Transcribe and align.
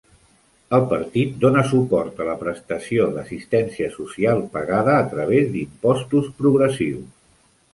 El 0.75 0.85
partit 0.93 1.33
dona 1.43 1.63
suport 1.71 2.23
a 2.23 2.27
la 2.29 2.33
prestació 2.39 3.05
d'assistència 3.17 3.91
social 3.99 4.43
pagada 4.57 4.97
a 5.03 5.05
través 5.13 5.53
d'impostos 5.53 6.33
progressius. 6.41 7.07